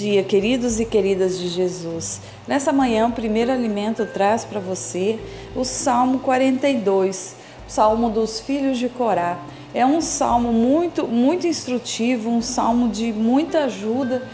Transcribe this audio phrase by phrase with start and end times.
[0.00, 2.22] dia, queridos e queridas de Jesus.
[2.48, 5.20] Nessa manhã, o primeiro alimento traz para você
[5.54, 7.36] o Salmo 42,
[7.68, 9.38] o Salmo dos filhos de Corá.
[9.74, 14.26] É um salmo muito, muito instrutivo, um salmo de muita ajuda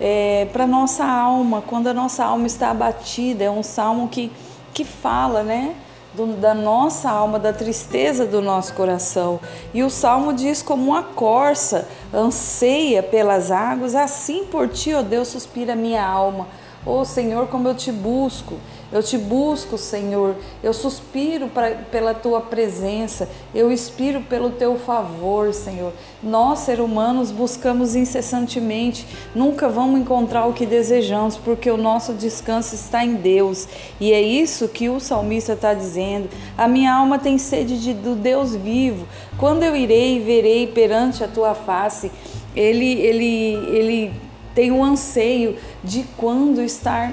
[0.00, 3.44] é, para nossa alma, quando a nossa alma está abatida.
[3.44, 4.28] É um salmo que,
[4.74, 5.76] que fala, né?
[6.14, 9.40] Do, da nossa alma, da tristeza do nosso coração.
[9.72, 15.28] E o salmo diz: como uma corça anseia pelas águas, assim por ti, ó Deus,
[15.28, 16.46] suspira minha alma.
[16.84, 18.58] Oh, Senhor, como eu te busco.
[18.90, 20.34] Eu te busco, Senhor.
[20.62, 23.28] Eu suspiro pra, pela tua presença.
[23.54, 25.92] Eu expiro pelo teu favor, Senhor.
[26.20, 29.06] Nós, seres humanos, buscamos incessantemente.
[29.32, 33.68] Nunca vamos encontrar o que desejamos, porque o nosso descanso está em Deus.
[34.00, 36.28] E é isso que o salmista está dizendo.
[36.58, 39.06] A minha alma tem sede de, do Deus vivo.
[39.38, 42.10] Quando eu irei e verei perante a tua face,
[42.56, 47.12] ele, ele, ele tem o um anseio de quando estar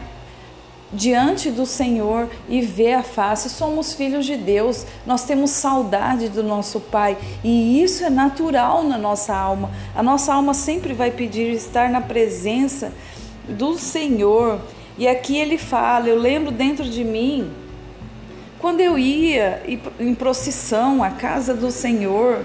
[0.91, 3.49] diante do Senhor e ver a face.
[3.49, 8.97] Somos filhos de Deus, nós temos saudade do nosso Pai e isso é natural na
[8.97, 9.69] nossa alma.
[9.95, 12.91] A nossa alma sempre vai pedir estar na presença
[13.47, 14.59] do Senhor.
[14.97, 17.51] E aqui ele fala: Eu lembro dentro de mim,
[18.59, 19.63] quando eu ia
[19.99, 22.43] em procissão à casa do Senhor,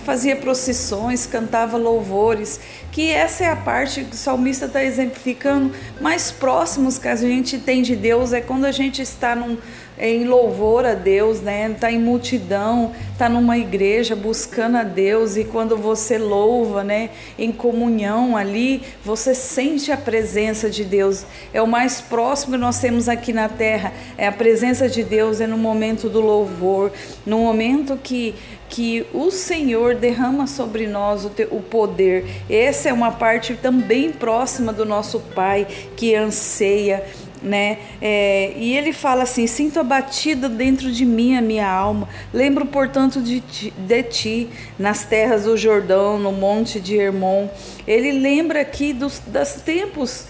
[0.00, 6.30] fazia procissões, cantava louvores, que essa é a parte que o salmista está exemplificando, mais
[6.30, 9.56] próximos que a gente tem de Deus é quando a gente está num,
[10.00, 11.70] em louvor a Deus, né?
[11.70, 17.10] Está em multidão, está numa igreja buscando a Deus e quando você louva, né?
[17.38, 21.26] Em comunhão ali, você sente a presença de Deus.
[21.52, 23.92] É o mais próximo que nós temos aqui na terra.
[24.16, 26.90] É a presença de Deus é no momento do louvor,
[27.26, 28.34] no momento que
[28.70, 32.24] que o Senhor derrama sobre nós o, te, o poder.
[32.48, 37.04] Essa é uma parte também próxima do nosso Pai que anseia
[37.42, 37.78] né?
[38.00, 42.08] É, e ele fala assim: sinto abatida dentro de mim a minha alma.
[42.32, 47.48] Lembro, portanto, de ti, de ti nas terras do Jordão, no monte de Hermon.
[47.86, 50.26] Ele lembra aqui dos das tempos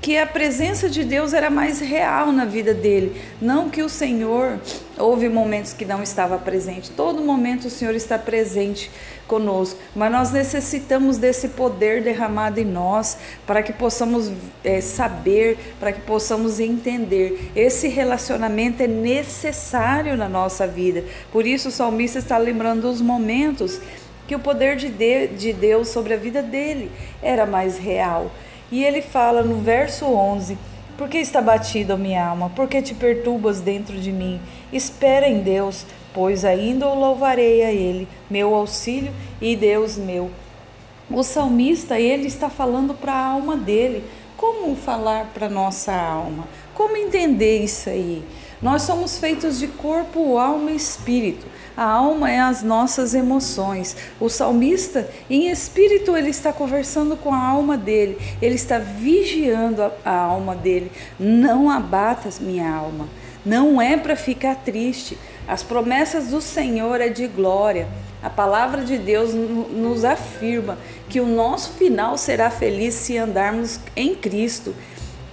[0.00, 3.20] que a presença de Deus era mais real na vida dele.
[3.40, 4.60] Não que o Senhor,
[4.96, 8.90] houve momentos que não estava presente, todo momento o Senhor está presente
[9.26, 14.32] conosco, mas nós necessitamos desse poder derramado em nós para que possamos
[14.64, 17.50] é, saber, para que possamos entender.
[17.54, 21.04] Esse relacionamento é necessário na nossa vida.
[21.30, 23.80] Por isso o salmista está lembrando os momentos
[24.26, 24.88] que o poder de,
[25.28, 26.90] de Deus sobre a vida dele
[27.22, 28.30] era mais real.
[28.70, 30.58] E ele fala no verso 11:
[30.96, 32.50] Por que está batida a minha alma?
[32.50, 34.40] Por que te perturbas dentro de mim?
[34.72, 40.30] Espera em Deus, pois ainda o louvarei a Ele, meu auxílio e Deus meu.
[41.10, 44.04] O salmista, ele está falando para a alma dele.
[44.36, 46.46] Como falar para nossa alma?
[46.74, 48.22] Como entender isso aí?
[48.60, 51.46] Nós somos feitos de corpo, alma e espírito.
[51.76, 53.96] A alma é as nossas emoções.
[54.18, 59.92] O salmista, em espírito, ele está conversando com a alma dele, ele está vigiando a,
[60.04, 60.90] a alma dele.
[61.20, 63.08] Não abatas minha alma.
[63.46, 65.16] Não é para ficar triste.
[65.46, 67.86] As promessas do Senhor é de glória.
[68.20, 70.76] A palavra de Deus nos afirma
[71.08, 74.74] que o nosso final será feliz se andarmos em Cristo.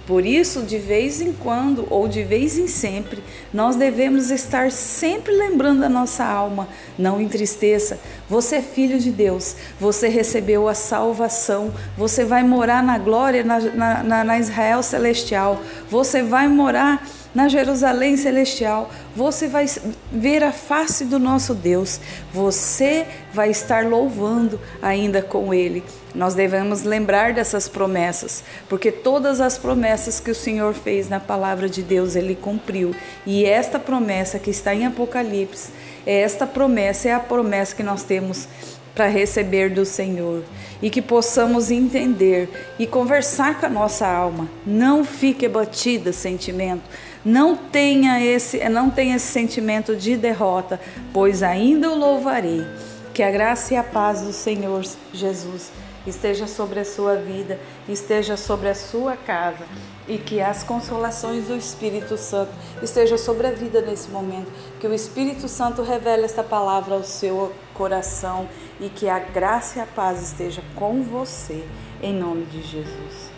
[0.06, 3.22] Por isso, de vez em quando ou de vez em sempre,
[3.52, 6.68] nós devemos estar sempre lembrando a nossa alma.
[6.96, 7.98] Não entristeça.
[8.28, 13.58] Você é filho de Deus, você recebeu a salvação, você vai morar na glória, na,
[14.04, 17.04] na, na Israel celestial, você vai morar
[17.36, 19.66] na Jerusalém celestial, você vai
[20.10, 22.00] ver a face do nosso Deus,
[22.32, 25.84] você vai estar louvando ainda com Ele.
[26.14, 31.68] Nós devemos lembrar dessas promessas, porque todas as promessas que o Senhor fez na palavra
[31.68, 32.96] de Deus, Ele cumpriu.
[33.26, 35.72] E esta promessa que está em Apocalipse,
[36.06, 38.48] esta promessa é a promessa que nós temos
[38.94, 40.42] para receber do Senhor
[40.80, 44.48] e que possamos entender e conversar com a nossa alma.
[44.66, 46.82] Não fique abatida sentimento,
[47.26, 50.80] não tenha esse, não tenha esse sentimento de derrota,
[51.12, 52.64] pois ainda o louvarei.
[53.12, 55.72] Que a graça e a paz do Senhor Jesus
[56.06, 57.58] esteja sobre a sua vida,
[57.88, 59.64] esteja sobre a sua casa
[60.06, 64.52] e que as consolações do Espírito Santo estejam sobre a vida nesse momento.
[64.78, 69.82] Que o Espírito Santo revele esta palavra ao seu coração e que a graça e
[69.82, 71.64] a paz esteja com você,
[72.00, 73.35] em nome de Jesus.